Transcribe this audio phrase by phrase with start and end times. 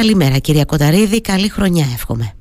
[0.00, 2.34] Καλημέρα κυρία Κονταρίδη, καλή χρονιά εύχομαι.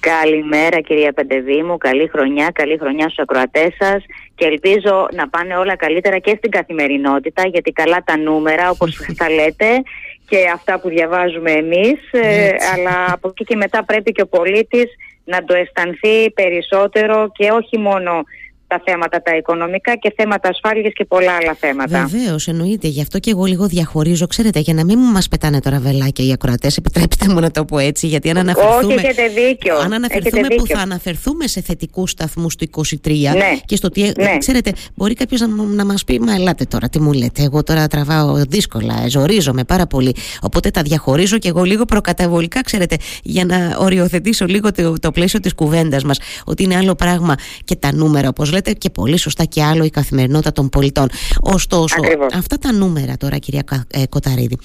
[0.00, 4.04] Καλημέρα κυρία Πεντεδήμου, καλή χρονιά, καλή χρονιά στους ακροατές σας.
[4.34, 9.30] Και ελπίζω να πάνε όλα καλύτερα και στην καθημερινότητα γιατί καλά τα νούμερα όπως θα
[9.30, 9.82] λέτε
[10.28, 11.98] και αυτά που διαβάζουμε εμείς.
[12.10, 14.88] Ε, αλλά από εκεί και μετά πρέπει και ο πολίτης
[15.24, 18.24] να το αισθανθεί περισσότερο και όχι μόνο
[18.70, 22.06] τα θέματα τα οικονομικά και θέματα ασφάλειας και πολλά άλλα θέματα.
[22.10, 22.88] Βεβαίως, εννοείται.
[22.88, 24.26] Γι' αυτό και εγώ λίγο διαχωρίζω.
[24.26, 27.78] Ξέρετε, για να μην μας πετάνε τώρα βελάκια οι ακροατές, επιτρέψτε μου να το πω
[27.78, 28.06] έτσι.
[28.06, 28.94] Γιατί αν αναφερθούμε.
[28.94, 29.76] Όχι, έχετε δίκιο.
[29.76, 33.58] Αν αναφερθούμε που θα αναφερθούμε σε θετικούς σταθμούς του 23 ναι.
[33.64, 34.02] και στο τι.
[34.02, 34.36] Ναι.
[34.38, 37.42] Ξέρετε, μπορεί κάποιος να, να μας πει, Μα ελάτε τώρα, τι μου λέτε.
[37.42, 40.14] Εγώ τώρα τραβάω δύσκολα, ζορίζομαι πάρα πολύ.
[40.40, 45.40] Οπότε τα διαχωρίζω και εγώ λίγο προκαταβολικά, ξέρετε, για να οριοθετήσω λίγο το, το πλαίσιο
[45.40, 46.18] της κουβέντας μας.
[46.44, 49.90] Ότι είναι άλλο πράγμα και τα νούμερα, όπως λέτε και πολύ σωστά και άλλο η
[49.90, 51.08] καθημερινότητα των πολιτών.
[51.40, 51.96] Ωστόσο,
[52.34, 54.58] αυτά τα νούμερα τώρα, κυρία ε, Κοταρίδη,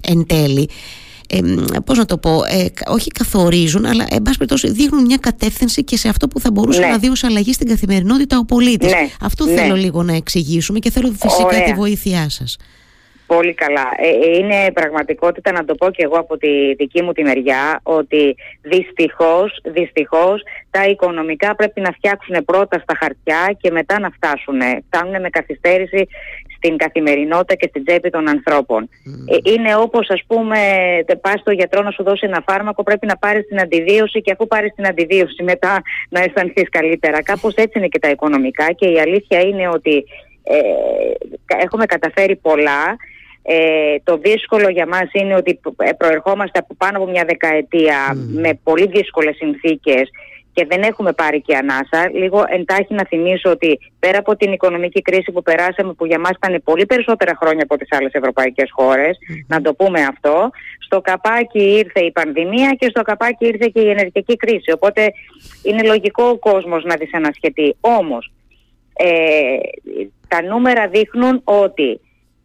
[0.00, 0.68] εν τέλει,
[1.28, 1.40] ε,
[1.84, 5.96] πώς να το πω, ε, όχι καθορίζουν, αλλά εν πάση περιπτώσει δείχνουν μια κατεύθυνση και
[5.96, 6.86] σε αυτό που θα μπορούσε ναι.
[6.86, 8.90] να δει ως αλλαγή στην καθημερινότητα ο πολίτης.
[8.90, 9.08] Ναι.
[9.20, 9.54] Αυτό ναι.
[9.54, 11.62] θέλω λίγο να εξηγήσουμε και θέλω φυσικά Ωραία.
[11.62, 12.56] τη βοήθειά σας.
[13.36, 13.86] Πολύ καλά.
[13.96, 17.80] Ε, ε, είναι πραγματικότητα να το πω και εγώ από τη δική μου τη μεριά
[17.82, 24.60] ότι δυστυχώς, δυστυχώς τα οικονομικά πρέπει να φτιάξουν πρώτα στα χαρτιά και μετά να φτάσουν.
[24.86, 26.06] Φτάνουν με καθυστέρηση
[26.56, 28.88] στην καθημερινότητα και στην τσέπη των ανθρώπων.
[29.30, 30.58] Ε, είναι όπως ας πούμε
[31.20, 34.46] πας στο γιατρό να σου δώσει ένα φάρμακο πρέπει να πάρεις την αντιδίωση και αφού
[34.46, 37.22] πάρεις την αντιδίωση μετά να αισθανθείς καλύτερα.
[37.22, 40.04] Κάπως έτσι είναι και τα οικονομικά και η αλήθεια είναι ότι
[40.44, 40.56] ε,
[41.62, 42.96] έχουμε καταφέρει πολλά
[43.42, 48.58] ε, το δύσκολο για μας είναι ότι ε, προερχόμαστε από πάνω από μια δεκαετία με
[48.62, 50.10] πολύ δύσκολες συνθήκες
[50.54, 52.10] και δεν έχουμε πάρει και ανάσα.
[52.12, 56.30] Λίγο εντάχει να θυμίσω ότι πέρα από την οικονομική κρίση που περάσαμε, που για μας
[56.30, 61.62] ήταν πολύ περισσότερα χρόνια από τις άλλες ευρωπαϊκές χώρες, να το πούμε αυτό, στο καπάκι
[61.62, 64.72] ήρθε η πανδημία και στο καπάκι ήρθε και η ενεργειακή κρίση.
[64.72, 65.12] Οπότε
[65.62, 67.76] είναι λογικό ο κόσμος να δυσανασχετεί.
[67.80, 68.32] Όμως,
[68.92, 69.56] ε,
[70.28, 72.00] τα νούμερα δείχνουν ότι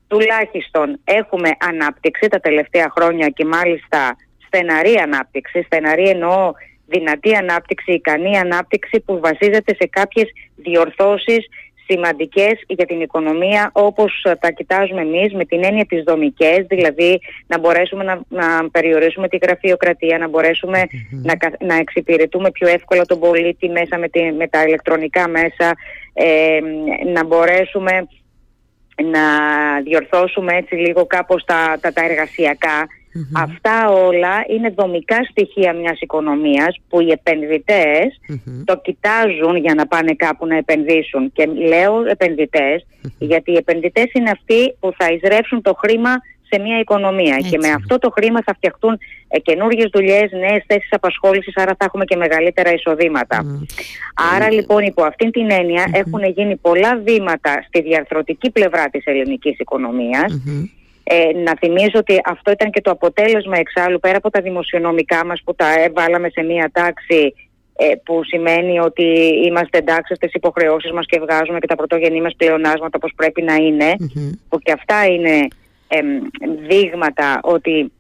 [0.08, 6.52] τουλάχιστον έχουμε ανάπτυξη τα τελευταία χρόνια και μάλιστα στεναρή ανάπτυξη, στεναρή εννοώ
[6.86, 11.48] δυνατή ανάπτυξη, ικανή ανάπτυξη που βασίζεται σε κάποιες διορθώσεις
[11.90, 17.60] σημαντικές για την οικονομία όπως τα κοιτάζουμε εμείς με την έννοια της δομικές, δηλαδή να
[17.60, 23.70] μπορέσουμε να, να περιορίσουμε τη γραφειοκρατία, να μπορεσουμε να, να εξυπηρετούμε πιο εύκολα τον πολίτη
[23.70, 25.76] μέσα με, τη, με τα ηλεκτρονικά μέσα,
[26.14, 26.60] ε,
[27.14, 28.08] να μπορέσουμε
[29.04, 29.22] να
[29.84, 32.88] διορθώσουμε έτσι λίγο κάπως τα, τα, εργασιακα
[33.34, 38.20] Αυτά όλα είναι δομικά στοιχεία μιας οικονομίας που οι επενδυτες
[38.66, 41.32] το κοιτάζουν για να πάνε κάπου να επενδύσουν.
[41.32, 41.94] Και λέω
[43.18, 46.12] γιατί οι επενδυτές είναι αυτοί που θα εισρεύσουν το χρήμα
[46.50, 47.38] σε μια οικονομία.
[47.50, 51.86] Και με αυτό το χρήμα θα φτιαχτούν ε, καινούργιες δουλειές, νέες θέσεις απασχόλησης, άρα θα
[51.86, 53.46] έχουμε και μεγαλύτερα εισοδήματα.
[54.36, 59.60] Άρα λοιπόν υπό αυτήν την εννοια έχουν γίνει πολλά βήματα στη διαρθρωτική πλευρά της ελληνικής
[61.10, 65.42] Ε, να θυμίζω ότι αυτό ήταν και το αποτέλεσμα εξάλλου πέρα από τα δημοσιονομικά μας
[65.46, 67.34] που τα έβαλαμε σε μία τάξη
[67.80, 69.04] ε, που σημαίνει ότι
[69.46, 73.56] είμαστε εντάξει στις υποχρεώσεις μας και βγάζουμε και τα πρωτογενή μας πλεονάσματα όπως πρέπει να
[73.56, 73.96] ειναι
[74.50, 75.48] που και αυτά είναι
[76.68, 77.92] δείγματα ότι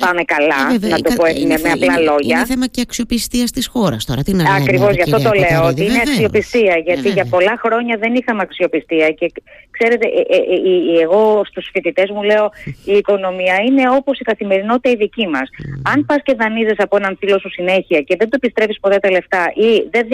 [0.00, 2.36] πάμε καλά, ε, να το πω έτσι με απλά λόγια.
[2.36, 4.22] Είναι θέμα και αξιοπιστίας της χώρας τώρα.
[4.22, 5.66] Τι να Ακριβώς, γι' αυτό το λέω.
[5.66, 6.76] Ότι είναι αξιοπιστία.
[6.76, 9.10] Γιατί για πολλά χρόνια δεν είχαμε αξιοπιστία.
[9.10, 9.32] Και
[9.70, 12.50] ξέρετε, ε, ε, εγώ στους φοιτητές μου λέω:
[12.84, 15.48] Η οικονομία είναι όπως η καθημερινότητα η δική μας.
[15.82, 19.10] Αν πας και δανείζεσαι από έναν φίλο σου συνέχεια και δεν του επιστρέφεις ποτέ τα
[19.10, 20.06] λεφτά ή δεν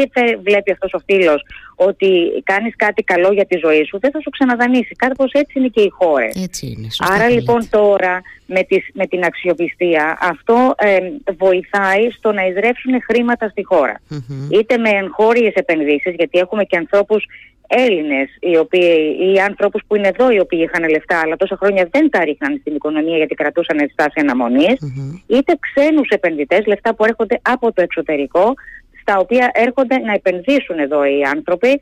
[0.43, 1.43] βλέπει αυτός ο φίλος
[1.76, 4.94] ότι κάνεις κάτι καλό για τη ζωή σου, δεν θα σου ξαναδανείσει.
[4.94, 6.34] Κάπως έτσι είναι και οι χώρες.
[6.98, 10.98] Άρα λοιπόν τώρα με, τις, με την αξιοπιστία αυτό ε,
[11.38, 14.00] βοηθάει στο να εισρεύσουν χρήματα στη χώρα.
[14.50, 17.25] Είτε με εγχώριες επενδύσεις γιατί έχουμε και ανθρώπους
[17.69, 21.88] Έλληνες οι οποίοι, ή ανθρώπους που είναι εδώ οι οποίοι είχαν λεφτά αλλά τόσα χρόνια
[21.91, 24.78] δεν τα ρίχναν στην οικονομία γιατί κρατούσαν στάση αναμονής
[25.26, 28.54] είτε ξένους επενδυτές, λεφτά που έρχονται από το εξωτερικό
[29.06, 31.80] στα οποία έρχονται να επενδύσουν εδώ οι άνθρωποι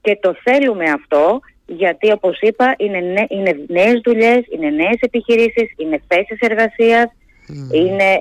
[0.00, 5.72] και το θέλουμε αυτό γιατί όπως είπα είναι, νέ, είναι νέες δουλειές, είναι νέες επιχειρήσεις,
[5.76, 7.06] είναι θέσεις εργασίας,
[7.72, 8.18] είναι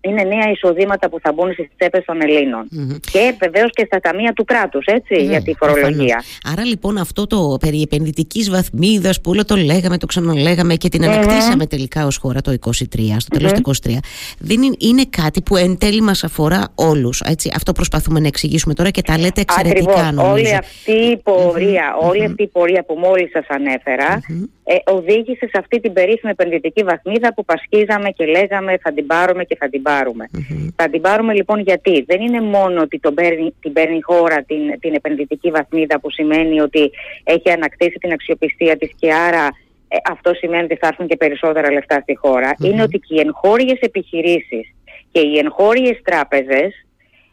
[0.00, 2.68] είναι νέα εισοδήματα που θα μπουν στις τσέπες των ελληνων
[3.12, 6.22] Και βεβαίως και στα ταμεία του κράτους, έτσι, για τη φορολογία.
[6.52, 11.04] Άρα λοιπόν αυτό το περί επενδυτικής βαθμίδας που όλο το λέγαμε, το ξαναλέγαμε και την
[11.04, 12.70] ανακτήσαμε τελικά ως χώρα το 23,
[13.16, 13.90] στο τελο του 23,
[14.38, 17.22] δεν είναι, είναι κάτι που εν τέλει μας αφορά όλους.
[17.54, 20.30] Αυτό προσπαθούμε να εξηγήσουμε τώρα και τα λέτε εξαιρετικά Ακριβώς.
[20.30, 24.20] Όλη αυτή η πορεία, όλη αυτή η πορεία που μόλις σας ανέφερα
[24.70, 29.44] ε, οδήγησε σε αυτή την περίφημη επενδυτική βαθμίδα που πασχίζαμε και λέγαμε θα την πάρουμε
[29.44, 30.30] και θα την πάρουμε.
[30.76, 34.42] Θα την πάρουμε λοιπόν γιατί; Δεν είναι μόνο ότι τον παίρνει, την παίρνει η χώρα
[34.42, 36.90] την, την επενδυτική βαθμίδα που σημαίνει ότι
[37.24, 39.46] έχει ανακτήσει την αξιοπιστία της και άρα
[39.88, 42.54] ε, αυτό σημαίνει ότι θα έρθουν και περισσότερα λεφτά στη χώρα.
[42.64, 44.74] Είναι ότι και οι εγχώριες επιχειρήσεις
[45.12, 46.86] και οι εγχώριες τράπεζες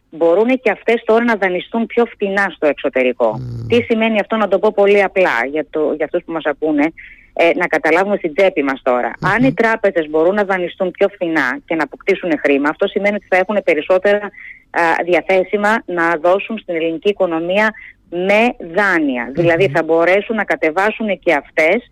[0.10, 3.40] μπορούν και αυτές τώρα να δανειστούν πιο φτηνά στο εξωτερικό.
[3.68, 6.94] Τι σημαίνει αυτό να το πω πολύ απλά για, το, για αυτούς που μας ακούνε,
[7.38, 9.12] ε, να καταλάβουμε στην τσέπη μας τώρα.
[9.22, 13.26] Αν οι τράπεζες μπορούν να δανειστούν πιο φθηνά και να αποκτήσουν χρήμα, αυτό σημαίνει ότι
[13.30, 14.20] θα έχουν περισσότερα
[15.06, 17.74] διαθέσιμα να δώσουν στην ελληνική οικονομία
[18.10, 19.32] με δάνεια.
[19.34, 21.92] Δηλαδή θα μπορέσουν να κατεβάσουν και αυτές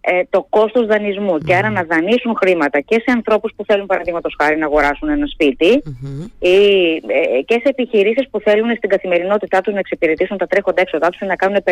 [0.00, 1.38] ε, το κόστος δανεισμού.
[1.38, 5.26] Και άρα να δανείσουν χρήματα και σε ανθρώπους που θέλουν παραδείγματος χάρη να αγοράσουν ένα
[5.26, 5.82] σπίτι
[6.38, 6.56] ή
[7.06, 11.18] ε, και σε επιχειρήσεις που θέλουν στην καθημερινότητά τους να εξυπηρετήσουν τα τρέχοντα έξοδά τους
[11.18, 11.62] και να κάνουν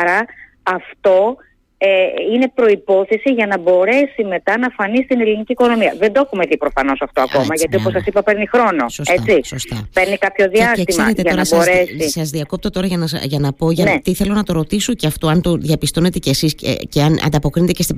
[0.00, 0.24] Άρα
[0.62, 1.36] αυτό
[1.84, 5.94] ε, είναι προϋπόθεση για να μπορέσει μετά να φανεί στην ελληνική οικονομία.
[5.98, 8.88] Δεν το έχουμε δει προφανώς αυτό ακόμα, γιατί όπως σας είπα παίρνει χρόνο.
[8.88, 9.40] Σωστά, έτσι.
[9.44, 9.88] Σωστά.
[9.92, 12.10] Παίρνει κάποιο διάστημα και, και για να σας, μπορέσει.
[12.10, 14.14] Σας διακόπτω τώρα για να, για να πω, γιατί ναι.
[14.14, 17.72] θέλω να το ρωτήσω και αυτό, αν το διαπιστώνετε κι εσείς και, και αν ανταποκρίνετε
[17.72, 17.96] και στην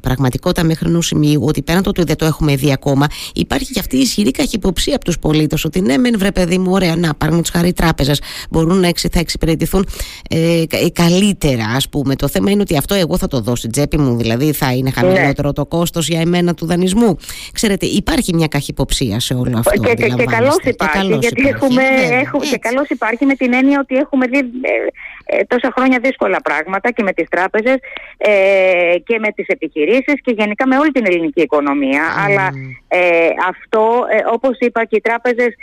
[0.00, 3.80] πραγματικότητα μέχρι ενός σημείου, ότι πέραν το ότι δεν το έχουμε δει ακόμα, υπάρχει και
[3.80, 7.14] αυτή η ισχυρή καχυποψία από τους πολίτες, ότι ναι, μεν βρε παιδί μου, ωραία, να
[7.14, 8.14] πάρουν του χάρη τράπεζα,
[8.50, 9.86] μπορούν να θα εξυπηρετηθούν
[10.30, 12.16] ε, καλύτερα, ας πούμε.
[12.16, 14.90] Το θέμα είναι ότι αυτό εγώ θα το δω στην τσέπη μου, δηλαδή θα είναι
[14.90, 15.54] χαμηλότερο ναι.
[15.54, 17.16] το κόστος για εμένα του δανεισμού.
[17.52, 19.80] Ξέρετε, υπάρχει μια καχυποψία σε όλο αυτό.
[19.80, 21.64] Και, και, και καλώς υπάρχει, γιατί υπάρχει.
[21.64, 25.98] έχουμε, έχουμε, και καλώς υπάρχει με την έννοια ότι έχουμε δει ε, ε, τόσα χρόνια
[26.02, 27.76] δύσκολα πράγματα και με τις τράπεζες
[28.16, 32.02] ε, και με τις επιχειρήσεις και γενικά με όλη την ελληνική οικονομία.
[32.26, 32.50] Αλλά
[32.88, 35.54] ε, αυτό, ε, όπως είπα, και οι τράπεζες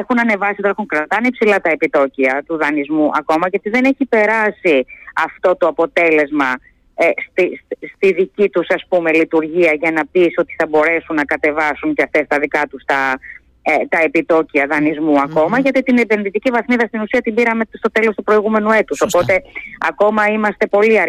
[0.00, 4.86] έχουν ανεβάσει, έχουν κρατάνε υψηλά τα επιτόκια του δανεισμού ακόμα γιατί δεν έχει περάσει
[5.26, 6.54] αυτό το αποτέλεσμα
[6.94, 7.60] ε, στη,
[7.94, 12.02] στη, δική τους ας πούμε λειτουργία για να πεις ότι θα μπορέσουν να κατεβάσουν και
[12.02, 13.18] αυτές τα δικά τους τα,
[13.62, 14.66] ε, τα επιτόκια
[15.22, 19.00] ακόμα γιατί την επενδυτική βαθμίδα στην ουσία την πήραμε στο τέλος του προηγούμενου έτους.
[19.00, 19.42] Οπότε
[19.78, 21.00] ακόμα είμαστε πολύ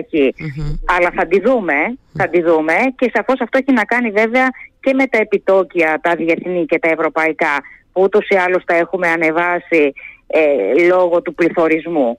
[0.86, 1.76] αλλά θα τη δούμε
[2.14, 4.48] θα τη δούμε και σαφώς αυτό έχει να κάνει βέβαια
[4.80, 9.08] και με τα επιτόκια τα διεθνή και τα ευρωπαϊκά που ούτως ή άλλως τα έχουμε
[9.08, 9.94] ανεβάσει
[10.36, 12.18] ε, λόγω του πληθωρισμού.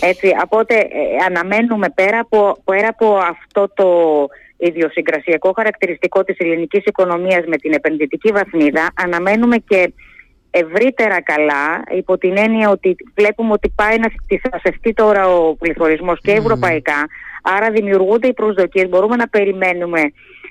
[0.00, 3.88] Έτσι, οπότε ε, αναμένουμε πέρα από, πέρα από αυτό το
[4.56, 9.92] ιδιοσυγκρασιακό χαρακτηριστικό της ελληνικής οικονομίας με την επενδυτική βαθμίδα, αναμένουμε και
[10.50, 16.32] ευρύτερα καλά υπό την έννοια ότι βλέπουμε ότι πάει να θυσασευτεί τώρα ο πληθωρισμός και
[16.32, 17.06] ευρωπαϊκά,
[17.42, 20.00] άρα δημιουργούνται οι προσδοκίες, μπορούμε να περιμένουμε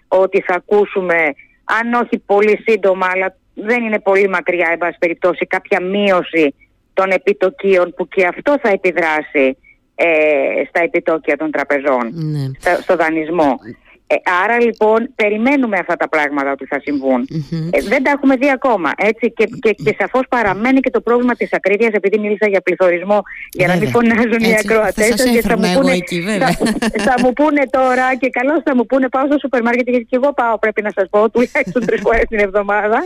[0.07, 1.15] ότι θα ακούσουμε
[1.63, 6.55] αν όχι πολύ σύντομα αλλά δεν είναι πολύ μακριά εν πάση περιπτώσει κάποια μείωση
[6.95, 9.57] των επιτοκίων που και αυτό θα επιδράσει
[9.95, 10.05] ε,
[10.69, 12.69] στα επιτόκια των τραπεζών, ναι.
[12.81, 13.59] στο δανεισμό.
[14.07, 17.27] Ε, άρα λοιπόν περιμένουμε αυτά τα πράγματα ότι θα συμβουν
[17.71, 18.91] ε, δεν τα έχουμε δει ακόμα.
[18.97, 23.21] Έτσι, και, και, και σαφώς παραμένει και το πρόβλημα της ακρίβειας, επειδή μίλησα για πληθωρισμό,
[23.51, 25.97] για να μην φωνάζουν οι ακροατές και θα μου, πούνε,
[27.07, 30.15] θα, μου πούνε τώρα και καλώς θα μου πούνε πάω στο σούπερ μάρκετ γιατί και
[30.21, 33.03] εγώ πάω πρέπει να σας πω τουλάχιστον τρεις φορές την εβδομάδα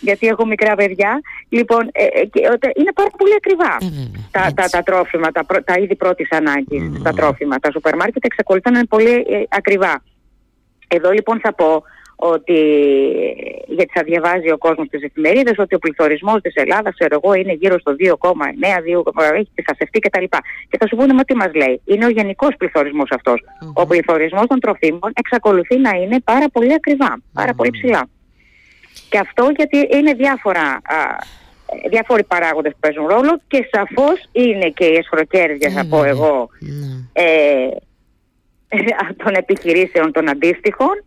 [0.00, 1.20] γιατί έχω μικρά παιδιά.
[1.48, 2.28] Λοιπόν, ε, ε
[2.74, 7.12] είναι πάρα πολύ ακριβά ε, τα, τα, τα, τρόφιμα, τα, τα είδη πρώτης ανάγκης, τα
[7.12, 7.58] τρόφιμα.
[7.58, 10.02] Τα σούπερ μάρκετ εξακολουθούν να είναι πολύ ε, ακριβά.
[10.88, 11.82] Έχει λοιπόν θα πω
[12.16, 12.60] ότι,
[13.66, 17.52] γιατί θα διαβάζει ο κόσμος τις εφημερίδες, ότι ο πληθωρισμός της Ελλάδας, ξέρω εγώ, είναι
[17.52, 20.24] γύρω στο 2,9, 2, έχει πισασευτεί κτλ.
[20.68, 21.80] Και θα σου πούνε, μα τι μας λέει.
[21.84, 23.08] Είναι ο γενικός πληθωρισμός
[23.72, 28.08] Ο πληθωρισμός των τροφίμων εξακολουθεί να είναι πάρα πολύ ακριβά, πάρα πολύ ψηλά.
[29.16, 30.98] Και αυτό γιατί είναι διάφορα, α,
[31.90, 37.24] διάφοροι παράγοντες που παίζουν ρόλο και σαφώς είναι και οι εσχροκέρδειες, θα πω εγώ, ναι.
[37.24, 37.68] ε,
[39.24, 41.04] των επιχειρήσεων των αντίστοιχων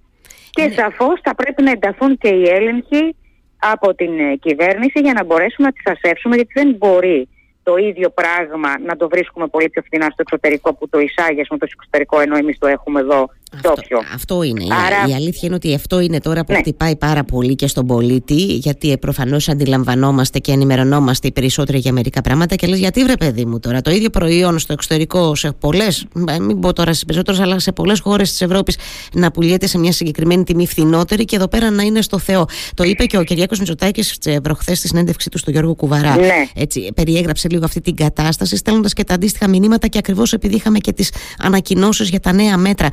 [0.50, 0.74] και ναι.
[0.74, 3.16] σαφώς θα πρέπει να ενταθούν και οι έλεγχοι
[3.60, 7.28] από την ε, κυβέρνηση για να μπορέσουμε να τις ασέψουμε γιατί δεν μπορεί
[7.64, 11.58] το ίδιο πράγμα να το βρίσκουμε πολύ πιο φθηνά στο εξωτερικό που το εισάγει με
[11.58, 13.74] το εξωτερικό ενώ εμείς το έχουμε εδώ αυτό,
[14.14, 14.64] αυτό είναι.
[14.86, 15.08] Άρα...
[15.08, 16.58] Η αλήθεια είναι ότι αυτό είναι τώρα που ναι.
[16.58, 22.22] χτυπάει πάρα πολύ και στον πολίτη, γιατί προφανώς αντιλαμβανόμαστε και ενημερωνόμαστε οι περισσότεροι για μερικά
[22.22, 26.06] πράγματα και λες, γιατί βρε παιδί μου τώρα, το ίδιο προϊόν στο εξωτερικό, σε πολλές,
[26.42, 28.78] μην πω τώρα στι περισσότερες, αλλά σε πολλές χώρες της Ευρώπης
[29.14, 32.46] να πουλιέται σε μια συγκεκριμένη τιμή φθηνότερη και εδώ πέρα να είναι στο Θεό.
[32.74, 36.16] Το είπε και ο Κυριάκος Μητσοτάκης προχθές στη συνέντευξή του στο Γιώργο Κουβαρά.
[36.16, 36.46] Ναι.
[36.56, 40.78] Έτσι, περιέγραψε λίγο αυτή την κατάσταση, στέλνοντας και τα αντίστοιχα μηνύματα και ακριβώς επειδή είχαμε
[40.78, 42.90] και τις ανακοινώσεις για τα νέα μέτρα.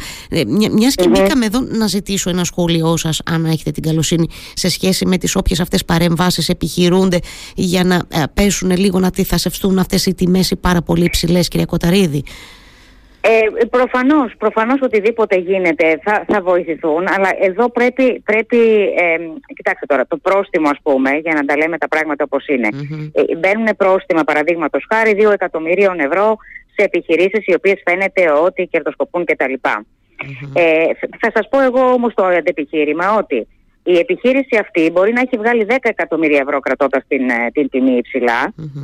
[0.64, 4.68] Ε, μιας και μπήκαμε εδώ να ζητήσω ένα σχόλιο σας, αν έχετε την καλοσύνη, σε
[4.68, 7.18] σχέση με τις όποιες αυτές παρεμβάσεις επιχειρούνται
[7.54, 11.66] για να ε, πέσουν λίγο να τυθασευστούν αυτές οι τιμές οι πάρα πολύ υψηλές, κυρία
[11.66, 12.24] Κοταρίδη.
[13.28, 18.58] Ε, προφανώς, προφανώς οτιδήποτε γίνεται θα, θα βοηθηθούν, αλλά εδώ πρέπει, πρέπει
[18.96, 19.16] ε,
[19.54, 22.68] κοιτάξτε τώρα, το πρόστιμο ας πούμε, για να τα λέμε τα πράγματα όπως είναι.
[23.12, 26.36] Ε, μπαίνουν πρόστιμα παραδείγματος χάρη 2 εκατομμυρίων ευρώ
[26.76, 29.52] σε επιχειρήσεις οι οποίες φαίνεται ότι κερδοσκοπούν κτλ.
[30.54, 30.84] Ε,
[31.20, 33.46] θα σας πω εγώ όμως το αντεπιχείρημα ότι
[33.82, 38.00] η επιχείρηση αυτή μπορεί να έχει βγάλει 10 εκατομμύρια ευρώ κρατώντας την, ε, την τιμή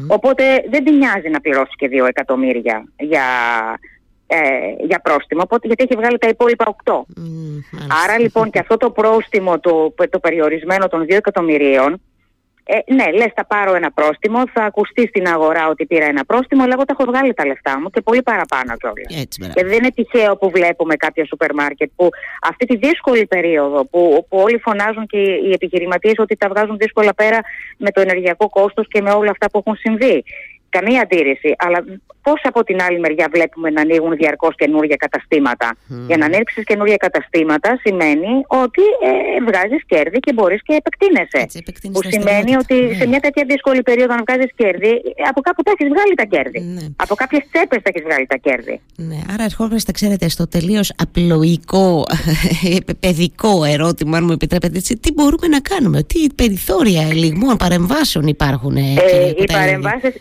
[0.07, 3.25] οπότε δεν την νοιάζει να πληρώσει και 2 εκατομμύρια για,
[4.27, 4.37] ε,
[4.87, 7.05] για πρόστιμο, οπότε, γιατί έχει βγάλει τα υπόλοιπα 8.
[8.05, 12.01] Άρα λοιπόν και αυτό το πρόστιμο το, το περιορισμένο των 2 εκατομμυρίων
[12.65, 16.63] ε, ναι, λες, θα πάρω ένα πρόστιμο, θα ακουστεί στην αγορά ότι πήρα ένα πρόστιμο,
[16.63, 19.27] αλλά εγώ τα έχω βγάλει τα λεφτά μου και πολύ παραπάνω κιόλας.
[19.55, 22.09] Και δεν είναι τυχαίο που βλέπουμε κάποια σούπερ μάρκετ που
[22.43, 27.15] αυτή τη δύσκολη περίοδο που, που όλοι φωνάζουν και οι επιχειρηματίες ότι τα βγάζουν δύσκολα
[27.15, 27.39] πέρα
[27.77, 30.25] με το ενεργειακό κόστος και με όλα αυτά που έχουν συμβεί.
[30.77, 31.51] Καμία αντίρρηση.
[31.65, 31.79] Αλλά
[32.23, 35.69] πώς από την άλλη μεριά βλέπουμε να ανοίγουν διαρκώς καινούργια καταστήματα.
[36.09, 39.11] Για να ανοίξει καινούργια καταστήματα σημαίνει ότι ε,
[39.49, 41.39] βγάζεις κέρδη και μπορείς και επεκτείνεσαι.
[41.47, 41.59] Έτσι,
[41.93, 42.95] που σημαίνει ότι ναι.
[42.95, 44.93] σε μια τέτοια δύσκολη περίοδο, αν βγάζεις κέρδη,
[45.29, 46.61] από κάπου τα έχεις βγάλει τα κέρδη.
[46.61, 46.87] Ναι.
[46.97, 48.81] Από κάποιες τσέπες τα έχεις βγάλει τα κέρδη.
[48.97, 49.19] Ναι.
[49.33, 52.05] Άρα, ερχόμαστε, ξέρετε, στο τελείως απλοϊκό,
[53.01, 58.77] παιδικό ερώτημα, αν μου επιτρέπετε έτσι, τι μπορούμε να κάνουμε, τι περιθώρια ελιγμών, παρεμβάσεων υπάρχουν.
[58.77, 58.83] Ε,
[59.37, 60.15] οι παρεμβάσεις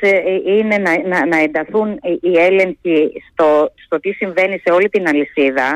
[0.00, 5.08] ε, είναι να να, να ενταθούν οι έλεγχοι στο, στο τι συμβαίνει σε όλη την
[5.08, 5.74] αλυσίδα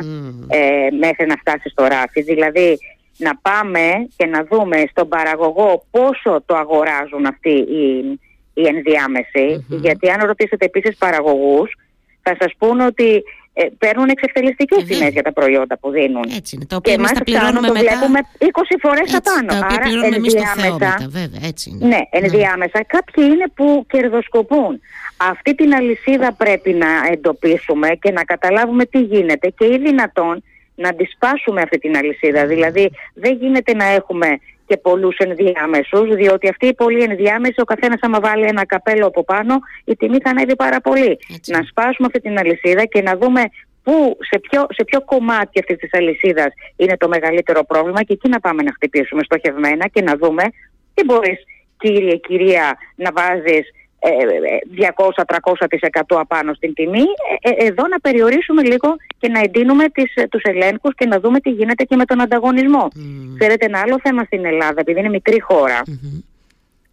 [0.48, 2.22] ε, μέχρι να φτάσει στο ράφι.
[2.22, 2.78] Δηλαδή
[3.16, 8.18] να πάμε και να δούμε στον παραγωγό πόσο το αγοράζουν αυτοί οι,
[8.54, 9.66] οι ενδιάμεσοι.
[9.68, 11.76] Γιατί αν ρωτήσετε επίσης παραγωγούς
[12.22, 13.22] θα σας πούν ότι
[13.60, 14.86] ε, παίρνουν εξευτελιστικές mm-hmm.
[14.86, 16.24] τιμές για τα προϊόντα που δίνουν.
[16.36, 16.64] Έτσι είναι.
[16.64, 17.84] Το οποίο εμείς τα πληρώνουμε το μετά.
[17.84, 18.46] βλέπουμε 20
[18.80, 19.46] φορές απάνω.
[19.46, 21.40] Τα οποία πληρώνουμε εμείς το Θεό μετά, βέβαια.
[21.44, 21.86] Έτσι είναι.
[21.86, 22.78] Ναι, ενδιάμεσα.
[22.78, 22.84] Ναι.
[22.96, 24.80] Κάποιοι είναι που κερδοσκοπούν.
[25.16, 30.42] Αυτή την αλυσίδα πρέπει να εντοπίσουμε και να καταλάβουμε τι γίνεται και ή δυνατόν
[30.74, 32.46] να αντισπάσουμε αυτή την αλυσίδα.
[32.46, 34.38] Δηλαδή δεν γίνεται να έχουμε
[34.70, 39.24] και πολλούς ενδιάμεσους, διότι αυτοί οι πολλοί ενδιάμεσοι, ο καθένας άμα βάλει ένα καπέλο από
[39.24, 41.18] πάνω, η τιμή θα ανέβει πάρα πολύ.
[41.46, 43.42] Να σπάσουμε αυτή την αλυσίδα και να δούμε
[43.82, 48.28] πού, σε ποιο, σε ποιο κομμάτι αυτής της αλυσίδας είναι το μεγαλύτερο πρόβλημα και εκεί
[48.28, 50.42] να πάμε να χτυπήσουμε στοχευμένα και να δούμε
[50.94, 51.40] τι μπορείς
[51.78, 53.64] κύριε, κυρία να βάζεις
[54.00, 57.04] 200-300% απάνω στην τιμή,
[57.40, 61.20] ε, ε, εδώ να περιορίσουμε λίγο και να εντείνουμε τις, ε, τους ελέγχους και να
[61.20, 62.88] δούμε τι γίνεται και με τον ανταγωνισμό.
[62.94, 62.98] Mm.
[63.38, 65.42] Ξέρετε ένα άλλο θέμα στην Ελλάδα, επειδή είναι μικρή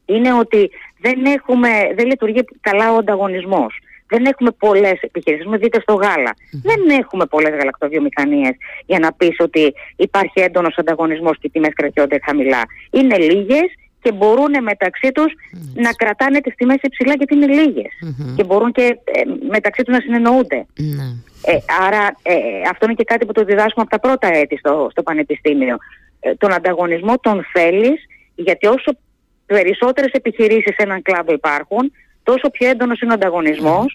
[0.06, 3.80] είναι ότι δεν, έχουμε, δεν λειτουργεί καλά ο ανταγωνισμός.
[4.10, 5.46] Δεν έχουμε πολλές επιχειρήσεις.
[5.46, 11.38] Με δείτε στο γαλα Δεν έχουμε πολλές γαλακτοβιομηχανίες για να πεις ότι υπάρχει έντονος ανταγωνισμός
[11.40, 12.62] και οι τιμές κρατιόνται χαμηλά.
[12.92, 13.68] Είναι λίγες
[14.08, 15.34] και μπορούν μεταξύ τους
[15.74, 17.90] να κρατάνε τις τιμές υψηλά γιατί είναι
[18.36, 20.66] και μπορούν και ε, μεταξύ τους να συνεννοούνται.
[20.76, 21.04] Ναι.
[21.42, 22.36] Ε, άρα ε,
[22.72, 25.78] αυτό είναι και κάτι που το διδάσκουμε από τα πρώτα έτη στο, στο Πανεπιστήμιο.
[26.20, 28.00] Ε, τον ανταγωνισμό τον θέλεις
[28.36, 28.98] γιατί όσο
[29.46, 31.92] περισσότερες επιχειρήσεις σε έναν κλάδο υπάρχουν
[32.24, 33.92] τόσο πιο έντονος είναι ο ανταγωνισμός,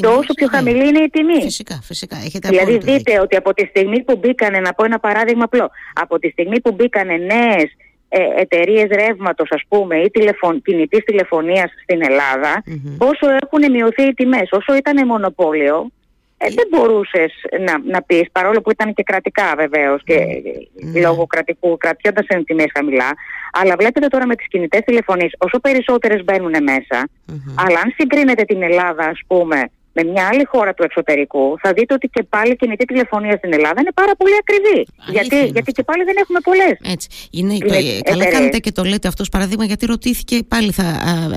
[0.00, 1.42] τόσο πιο χαμηλή είναι η τιμή.
[1.42, 2.16] Φυσικά, φυσικά.
[2.24, 6.18] Έχετε δηλαδή, δείτε ότι από τη στιγμή που μπήκανε, να πω ένα παράδειγμα απλό, από
[6.18, 7.70] τη στιγμή που μπήκανε νέες
[8.14, 12.62] ε, εταιρείες ρεύματος, ας πούμε, ή τηλεφων, κινητής τηλεφωνίας στην ελλαδα
[12.98, 14.48] πόσο έχουν μειωθεί οι τιμές.
[14.50, 15.90] Όσο ήταν μονοπόλιο,
[16.36, 21.00] ε, δεν μπορούσες να, να πεις, παρόλο που ήταν και κρατικά βεβαίως και mm.
[21.00, 23.10] λόγω κρατικού, κρατιώντας εν τιμές χαμηλά.
[23.52, 27.08] Αλλά βλέπετε τώρα με τις κινητές τηλεφωνίες, όσο περισσότερες μπαίνουν μέσα,
[27.54, 31.94] αλλά αν συγκρίνετε την Ελλάδα, ας πούμε, με μια άλλη χώρα του εξωτερικού, θα δείτε
[31.94, 34.86] ότι και πάλι η κινητή τηλεφωνία στην Ελλάδα είναι πάρα πολύ ακριβή.
[35.10, 36.92] Γιατί, γιατί και πάλι δεν έχουμε πολλές.
[36.94, 37.08] Έτσι.
[37.30, 40.84] Είναι, είναι καλά κάνετε και το λέτε αυτό παραδείγμα, γιατί ρωτήθηκε πάλι θα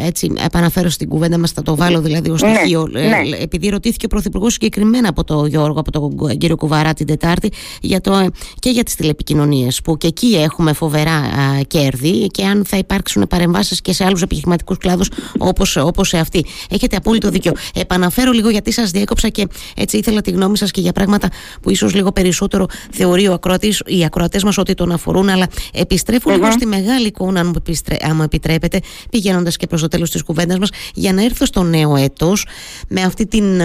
[0.05, 2.88] έτσι, επαναφέρω στην κουβέντα μας, θα το βάλω δηλαδή ως ναι, στοιχείο.
[2.91, 3.38] Ναι, ναι.
[3.41, 8.01] Επειδή ρωτήθηκε ο Πρωθυπουργός συγκεκριμένα από τον Γιώργο, από τον κύριο Κουβαρά την Τετάρτη, για
[8.01, 12.77] το, και για τις τηλεπικοινωνίες, που και εκεί έχουμε φοβερά α, κέρδη και αν θα
[12.77, 15.09] υπάρξουν παρεμβάσεις και σε άλλους επιχειρηματικούς κλάδους
[15.39, 16.45] όπως σε αυτή.
[16.69, 17.51] Έχετε απόλυτο δίκιο.
[17.75, 21.29] Επαναφέρω λίγο γιατί σας διέκοψα και έτσι ήθελα τη γνώμη σας και για πράγματα
[21.61, 25.29] που ίσως λίγο περισσότερο θεωρεί ο ακροατής, οι ακροατές μας ότι τον αφορούν.
[25.29, 30.23] Αλλά επιστρέφω λίγο στη μεγάλη εικόνα, αν μου, επιτρέπετε, πηγαίνοντας και προς το τέλος της
[30.23, 32.47] κουβέντας μας, για να έρθω στο νέο έτος
[32.87, 33.61] με αυτή την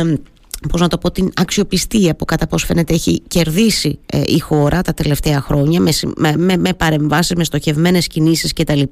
[0.69, 4.83] πώς να το πω, την αξιοπιστία που κατά πώς φαίνεται έχει κερδίσει ε, η χώρα
[4.83, 5.93] τα τελευταία χρόνια με,
[6.37, 8.83] με, με παρεμβάσεις, με στοχευμένες κινήσεις κτλ.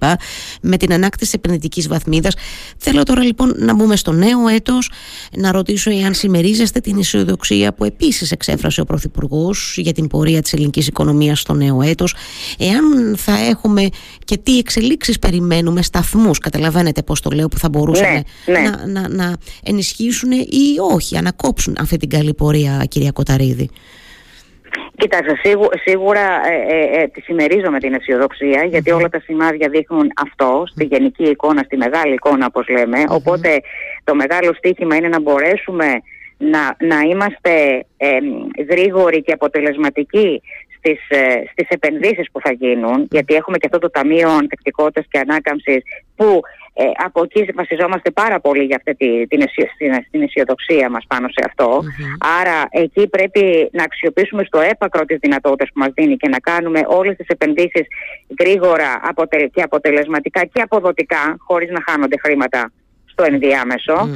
[0.63, 2.35] Με την ανάκτηση επενδυτικής βαθμίδας.
[2.77, 4.91] Θέλω τώρα λοιπόν να μπούμε στο νέο έτος,
[5.37, 10.53] να ρωτήσω εάν συμμερίζεστε την αισιοδοξία που επίσης εξέφρασε ο Πρωθυπουργός για την πορεία της
[10.53, 12.15] ελληνικής οικονομίας στο νέο έτος,
[12.59, 13.89] εάν θα έχουμε
[14.25, 18.61] και τι εξελίξεις περιμένουμε, σταθμούς, καταλαβαίνετε πώς το λέω, που θα μπορούσαν ναι, ναι.
[18.61, 23.71] Να, να, να ενισχύσουν ή όχι, ανακόψουν κόψουν αυτή την καλή πορεία, κυρία Κοταρίδη.
[24.97, 25.35] Κοιτάξτε,
[25.85, 30.85] σίγουρα ε, ε, ε, τη συμμερίζομαι την αισιοδοξία γιατί όλα τα σημάδια δείχνουν αυτό στη
[30.85, 33.05] γενική εικόνα, στη μεγάλη εικόνα όπως λέμε.
[33.09, 33.61] Οπότε
[34.05, 35.87] το μεγάλο στίχημα είναι να μπορέσουμε
[36.38, 38.09] να, να είμαστε ε,
[38.71, 40.43] γρήγοροι και αποτελεσματικοί
[40.77, 45.19] στις, ε, στις επενδύσεις που θα γίνουν γιατί έχουμε και αυτό το Ταμείο Ανθεκτικότητας και
[45.19, 45.83] Ανάκαμψης
[46.17, 46.41] που
[46.80, 48.94] ε, από εκεί βασιζόμαστε πάρα πολύ για αυτή
[49.26, 49.40] την,
[50.11, 51.82] την, αισιοδοξία μας πάνω σε αυτο
[52.40, 56.80] Άρα εκεί πρέπει να αξιοποιήσουμε στο έπακρο τις δυνατότητες που μας δίνει και να κάνουμε
[56.87, 57.87] όλες τις επενδύσεις
[58.40, 59.00] γρήγορα
[59.52, 62.70] και αποτελεσματικά και αποδοτικά χωρίς να χάνονται χρήματα
[63.04, 64.08] στο ενδιάμεσο.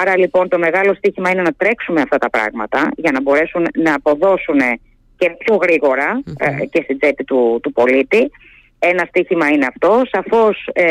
[0.00, 3.94] Άρα λοιπόν το μεγάλο στίχημα είναι να τρέξουμε αυτά τα πράγματα για να μπορέσουν να
[3.94, 4.60] αποδώσουν
[5.16, 8.30] και πιο γρήγορα ε, και στην τσέπη του, του πολίτη.
[8.90, 10.02] Ένα στίχημα είναι αυτό.
[10.10, 10.84] Σαφώς ε,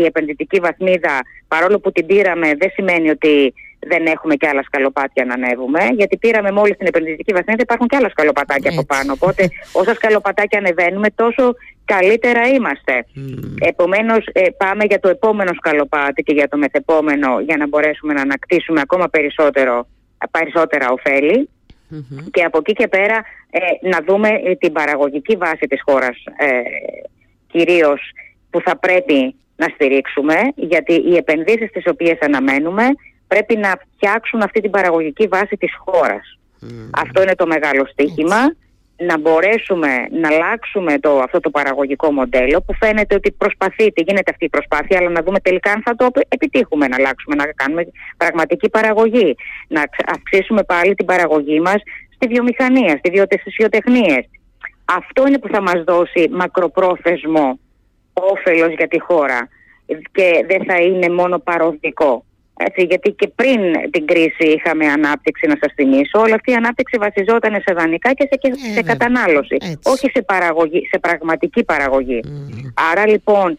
[0.00, 5.24] η επενδυτική βαθμίδα παρόλο που την πήραμε δεν σημαίνει ότι δεν έχουμε και άλλα σκαλοπάτια
[5.24, 9.12] να ανέβουμε, γιατί πήραμε μόλις την επενδυτική βαθμίδα, υπάρχουν και άλλα σκαλοπατάκια από πάνω.
[9.12, 13.06] Οπότε, όσα σκαλοπατάκια ανεβαίνουμε, τόσο καλύτερα είμαστε.
[13.16, 13.54] Mm.
[13.58, 18.22] Επομένως, ε, πάμε για το επόμενο σκαλοπάτι και για το μεθεπόμενο, για να μπορέσουμε να
[18.22, 19.86] ανακτήσουμε ακόμα περισσότερο,
[20.30, 20.86] περισσότερα
[22.30, 26.60] Και από εκεί και πέρα ε, να δούμε ε, την παραγωγική βάση της χώρας ε,
[27.46, 28.00] κυρίως
[28.50, 32.84] που θα πρέπει να στηρίξουμε γιατί οι επενδύσεις τις οποίες αναμένουμε
[33.26, 36.38] πρέπει να φτιάξουν αυτή την παραγωγική βάση της χώρας.
[36.90, 38.54] Αυτό είναι το μεγάλο στίχημα.
[39.06, 44.44] Να μπορέσουμε να αλλάξουμε το, αυτό το παραγωγικό μοντέλο που φαίνεται ότι προσπαθείται, γίνεται αυτή
[44.44, 47.86] η προσπάθεια, αλλά να δούμε τελικά αν θα το επιτύχουμε να αλλάξουμε, να κάνουμε
[48.16, 49.34] πραγματική παραγωγή.
[49.68, 51.82] Να αυξήσουμε πάλι την παραγωγή μας
[52.14, 53.10] στη βιομηχανία, στη
[53.56, 54.28] βιοτεχνίες.
[54.84, 57.58] Αυτό είναι που θα μας δώσει μακροπρόθεσμο
[58.12, 59.48] όφελος για τη χώρα
[60.12, 62.24] και δεν θα είναι μόνο παροδικό.
[62.60, 63.60] Έτσι, γιατί και πριν
[63.90, 68.28] την κρίση είχαμε ανάπτυξη, να σας θυμίσω, όλη αυτή η ανάπτυξη βασιζόταν σε δανεικά και
[68.30, 72.20] σε, σε κατανάλωση, όχι σε, παραγωγή, σε πραγματική παραγωγή.
[72.92, 73.58] Άρα λοιπόν,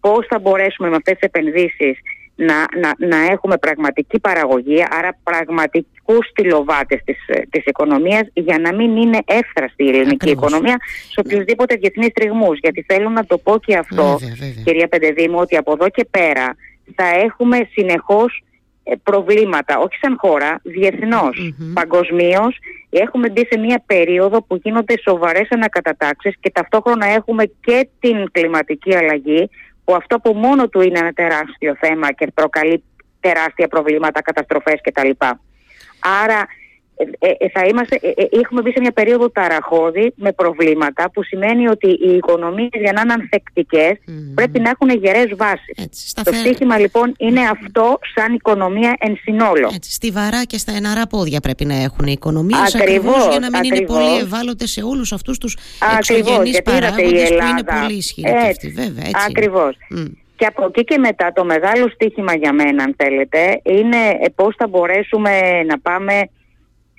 [0.00, 1.98] πώς θα μπορέσουμε με αυτές τις επενδύσεις
[2.34, 7.16] να, να, να έχουμε πραγματική παραγωγή, άρα πραγματικούς στυλοβάτες της,
[7.50, 10.76] της οικονομίας για να μην είναι εύθραστη η ελληνική οικονομία
[11.12, 12.58] σε οποιουσδήποτε διεθνείς τριγμούς.
[12.62, 14.18] Γιατί θέλω να το πω και αυτό,
[14.64, 16.56] κυρία Πεντεδήμου, ότι από εδώ και πέρα
[16.96, 18.42] θα έχουμε συνεχώς
[18.82, 22.58] ε, προβλήματα, όχι σαν χώρα, διεθνώς, παγκοσμίως.
[22.90, 28.96] Έχουμε μπει σε μια περίοδο που γίνονται σοβαρές ανακατατάξεις και ταυτόχρονα έχουμε και την κλιματική
[28.96, 29.50] αλλαγή
[29.84, 32.82] που αυτό που μόνο του είναι ένα τεράστιο θέμα και προκαλεί
[33.20, 35.10] τεράστια προβλήματα, καταστροφές κτλ.
[36.22, 36.59] Άρα ε, ε,
[37.52, 42.14] θα είμαστε, ε, έχουμε μπει σε μια περίοδο ταραχώδη με προβλήματα που σημαίνει ότι οι
[42.16, 43.92] οικονομίες για να είναι ανθεκτικές
[44.34, 46.12] πρέπει να έχουν γερές βάσεις.
[46.24, 49.70] Το στίχημα λοιπόν είναι αυτό σαν οικονομία εν συνόλο.
[49.74, 53.74] Έτσι, στιβαρά και στα εναρά πόδια πρέπει να έχουν οι οικονομίες ακριβώς, για να μην
[53.74, 55.56] είναι πολύ ευάλωτες σε όλους αυτούς τους
[55.98, 59.04] εξωγενείς παράγοντες που είναι πολύ ισχυροί αυτοί βέβαια.
[59.04, 59.76] Έτσι ακριβώς.
[60.36, 63.96] Και από εκεί και μετά το μεγάλο στίχημα για μένα αν θέλετε είναι
[64.34, 66.28] πώς θα μπορέσουμε να πάμε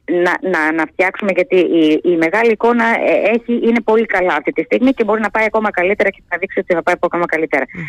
[0.05, 4.51] να, να, να φτιάξουμε γιατί η, η μεγάλη εικόνα ε, έχει, είναι πολύ καλά αυτή
[4.51, 7.25] τη στιγμή και μπορεί να πάει ακόμα καλύτερα και θα δείξει ότι θα πάει ακόμα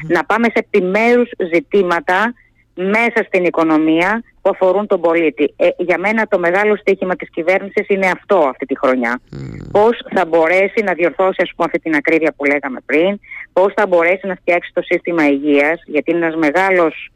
[0.09, 2.35] Να πάμε σε επιμέρους ζητήματα
[2.75, 5.55] μέσα στην οικονομία που αφορούν τον πολίτη.
[5.57, 9.21] Ε, για μένα το μεγάλο στοίχημα της κυβέρνησης είναι αυτό αυτή τη χρονιά.
[9.33, 9.37] Mm.
[9.73, 13.21] Πώς θα μπορέσει να διορθώσει ας πούμε αυτή την ακρίβεια που λέγαμε πριν,
[13.53, 17.11] πώς θα μπορέσει να φτιάξει το σύστημα υγείας, γιατί είναι ένας μεγάλος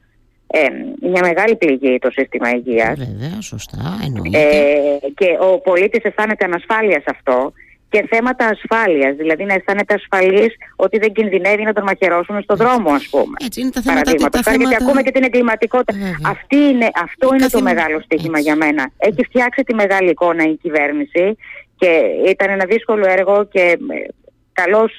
[0.46, 0.66] ε,
[1.00, 2.98] μια μεγάλη πληγή το σύστημα υγείας.
[2.98, 4.38] Βέβαια, σωστά, εννοείται.
[4.38, 7.52] Ε, και ο πολίτης αισθάνεται ανασφάλεια σε αυτό
[7.88, 12.90] και θέματα ασφάλειας, δηλαδή να αισθάνεται ασφαλής ότι δεν κινδυνεύει να τον μαχαιρώσουν στον δρόμο,
[12.90, 13.36] ας πούμε.
[13.44, 14.14] Έτσι είναι τα θέματα.
[14.14, 14.68] Τα θέματα...
[14.68, 15.98] Γιατί ακούμε και την εγκληματικότητα.
[16.22, 18.90] Αυτή είναι, αυτό είναι το μεγάλο στοίχημα για μένα.
[18.96, 21.36] Έχει φτιάξει τη μεγάλη εικόνα η κυβέρνηση
[21.76, 21.90] και
[22.26, 23.76] ήταν ένα δύσκολο έργο και ε,
[24.52, 24.92] καλώς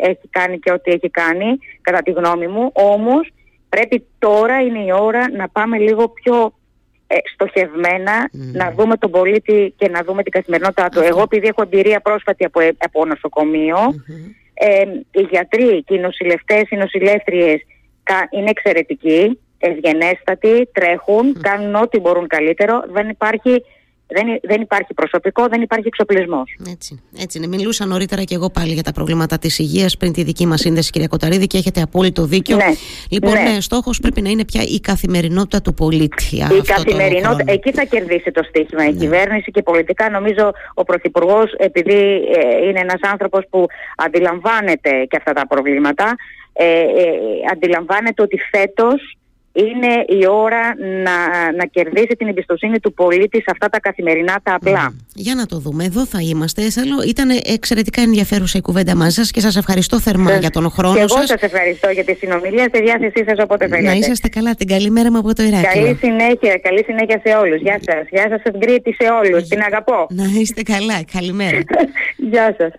[0.00, 3.30] έχει κάνει και ό,τι έχει κάνει, κατά τη γνώμη μου, όμως
[3.68, 6.52] Πρέπει τώρα είναι η ώρα να πάμε λίγο πιο
[7.06, 11.00] ε, στοχευμένα να δούμε τον πολίτη και να δούμε την καθημερινότητά του.
[11.00, 13.78] Εγώ επειδή έχω εμπειρία πρόσφατη από, ε, από νοσοκομείο,
[14.54, 17.60] ε, οι γιατροί και οι νοσηλευτές, οι νοσηλεύτριες
[18.30, 22.84] είναι εξαιρετικοί, ευγενέστατοι, τρέχουν, κάνουν ό,τι μπορούν καλύτερο.
[22.88, 23.64] Δεν υπάρχει
[24.08, 26.56] δεν, δεν υπάρχει προσωπικό, δεν υπάρχει εξοπλισμός.
[26.70, 27.46] Έτσι, έτσι είναι.
[27.46, 30.90] Μιλούσα νωρίτερα και εγώ πάλι για τα προβλήματα της υγείας πριν τη δική μας σύνδεση,
[30.90, 32.56] κυρία Κοταρίδη, και έχετε απόλυτο δίκιο.
[32.56, 32.64] Ναι,
[33.10, 33.42] λοιπόν, ναι.
[33.42, 36.36] ναι στόχος πρέπει να είναι πια η καθημερινότητα του πολίτη.
[36.36, 38.98] Η καθημερινότητα, εκεί θα κερδίσει το στίχημα η ναι.
[38.98, 40.10] κυβέρνηση και πολιτικά.
[40.10, 43.66] Νομίζω ο Πρωθυπουργός, επειδή ε, είναι ένας άνθρωπος που
[43.96, 46.16] αντιλαμβάνεται και αυτά τα προβλήματα,
[46.52, 46.86] ε, ε,
[47.52, 49.18] αντιλαμβάνεται ότι φέτος
[49.66, 51.16] είναι η ώρα να,
[51.52, 54.94] να κερδίσει την εμπιστοσύνη του πολίτη σε αυτά τα καθημερινά τα απλά.
[55.14, 55.84] Για να το δούμε.
[55.84, 56.62] Εδώ θα είμαστε.
[57.06, 61.06] Ήταν εξαιρετικά ενδιαφέρουσα η κουβέντα μαζί σας και σας ευχαριστώ θερμά για τον χρόνο σα.
[61.06, 63.88] Και εγώ σας ευχαριστώ για τη συνομιλία στη διάθεσή σας όποτε θέλετε.
[63.88, 64.54] Να είσαστε καλά.
[64.54, 65.84] Την καλή μέρα μου από το Ηράκλειο.
[65.84, 67.60] Καλή συνέχεια, καλή συνέχεια σε όλους.
[67.60, 68.06] Γεια σας.
[68.10, 69.48] Γεια σας, Γκρίτη, σε όλους.
[69.48, 70.06] Την αγαπώ.
[70.10, 71.04] Να είστε καλά.
[71.12, 71.58] Καλημέρα.
[72.30, 72.72] Γεια σας.